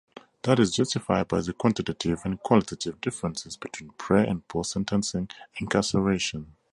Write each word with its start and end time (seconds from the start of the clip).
That 0.41 0.57
is 0.59 0.75
justified 0.75 1.27
by 1.27 1.41
the 1.41 1.53
quantitative 1.53 2.21
and 2.25 2.39
qualitative 2.41 2.99
differences 3.01 3.55
between 3.55 3.91
pre-and 3.99 4.47
post-sentencing 4.47 5.29
incarceration. 5.59 6.55